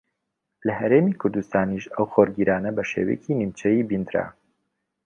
[0.65, 4.25] لە ھەرێمی کوردستانیش ئەو خۆرگیرانە بە شێوەیەکی نیمچەیی بیندرا